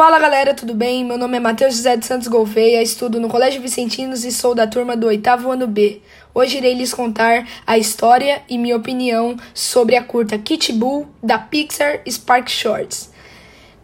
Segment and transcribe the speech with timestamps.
[0.00, 1.04] Fala galera, tudo bem?
[1.04, 4.66] Meu nome é Matheus José de Santos Gouveia, estudo no Colégio Vicentinos e sou da
[4.66, 6.00] turma do oitavo ano B.
[6.32, 11.38] Hoje irei lhes contar a história e minha opinião sobre a curta Kit Bull da
[11.38, 13.10] Pixar Spark Shorts.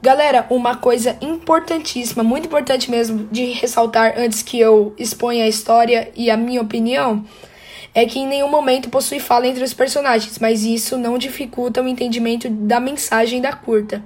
[0.00, 6.10] Galera, uma coisa importantíssima, muito importante mesmo de ressaltar antes que eu exponha a história
[6.16, 7.26] e a minha opinião,
[7.94, 11.88] é que em nenhum momento possui fala entre os personagens, mas isso não dificulta o
[11.88, 14.02] entendimento da mensagem da curta.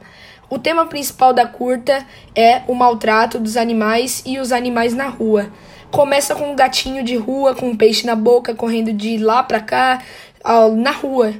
[0.50, 2.04] O tema principal da curta
[2.34, 5.48] é o maltrato dos animais e os animais na rua.
[5.92, 9.60] Começa com um gatinho de rua com um peixe na boca correndo de lá para
[9.60, 10.02] cá
[10.76, 11.32] na rua,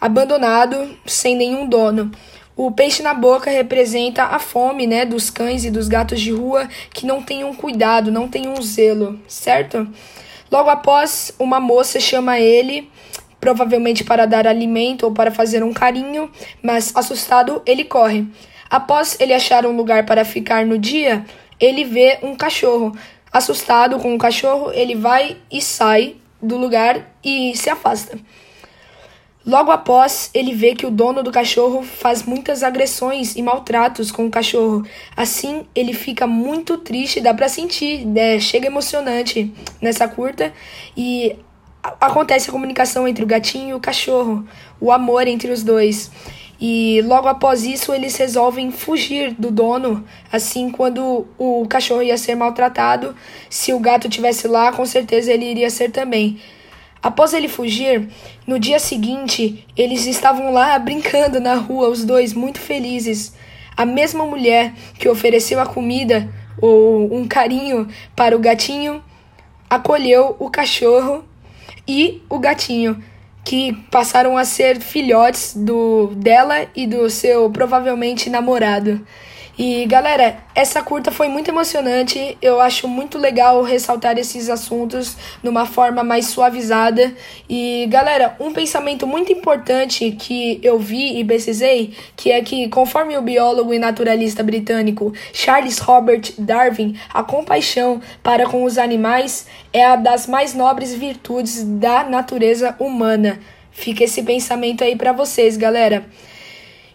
[0.00, 2.10] abandonado, sem nenhum dono.
[2.56, 6.68] O peixe na boca representa a fome, né, dos cães e dos gatos de rua
[6.92, 9.86] que não têm um cuidado, não têm um zelo, certo?
[10.50, 12.90] Logo após, uma moça chama ele
[13.40, 16.30] provavelmente para dar alimento ou para fazer um carinho,
[16.62, 18.26] mas assustado ele corre.
[18.68, 21.24] Após ele achar um lugar para ficar no dia,
[21.58, 22.96] ele vê um cachorro.
[23.32, 28.18] Assustado com o cachorro, ele vai e sai do lugar e se afasta.
[29.44, 34.26] Logo após, ele vê que o dono do cachorro faz muitas agressões e maltratos com
[34.26, 34.84] o cachorro.
[35.16, 38.38] Assim, ele fica muito triste, dá para sentir, né?
[38.38, 40.52] chega emocionante nessa curta
[40.94, 41.36] e
[41.82, 44.44] acontece a comunicação entre o gatinho e o cachorro,
[44.80, 46.10] o amor entre os dois.
[46.60, 50.04] E logo após isso, eles resolvem fugir do dono.
[50.30, 53.16] Assim, quando o cachorro ia ser maltratado,
[53.48, 56.38] se o gato tivesse lá, com certeza ele iria ser também.
[57.02, 58.08] Após ele fugir,
[58.46, 63.32] no dia seguinte, eles estavam lá brincando na rua, os dois muito felizes.
[63.74, 66.28] A mesma mulher que ofereceu a comida
[66.60, 69.02] ou um carinho para o gatinho
[69.70, 71.24] acolheu o cachorro
[71.86, 73.02] e o gatinho,
[73.44, 79.04] que passaram a ser filhotes do dela e do seu provavelmente namorado.
[79.62, 82.34] E galera, essa curta foi muito emocionante.
[82.40, 87.14] Eu acho muito legal ressaltar esses assuntos numa forma mais suavizada.
[87.46, 93.18] E galera, um pensamento muito importante que eu vi e precisei, que é que conforme
[93.18, 99.84] o biólogo e naturalista britânico Charles Robert Darwin, a compaixão para com os animais é
[99.84, 103.38] a das mais nobres virtudes da natureza humana.
[103.70, 106.06] Fica esse pensamento aí para vocês, galera.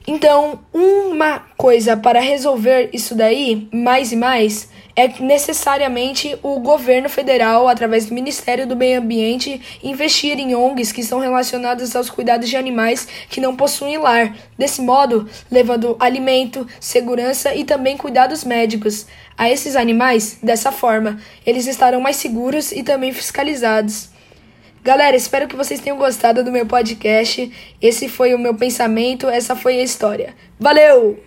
[0.07, 7.67] Então, uma coisa para resolver isso daí, mais e mais, é necessariamente o governo federal,
[7.67, 12.55] através do Ministério do Meio Ambiente, investir em ONGs que são relacionadas aos cuidados de
[12.55, 14.33] animais que não possuem lar.
[14.57, 20.37] Desse modo, levando alimento, segurança e também cuidados médicos a esses animais.
[20.41, 24.14] Dessa forma, eles estarão mais seguros e também fiscalizados.
[24.85, 27.51] Galera, espero que vocês tenham gostado do meu podcast.
[27.81, 30.35] Esse foi o meu pensamento, essa foi a história.
[30.59, 31.19] Valeu!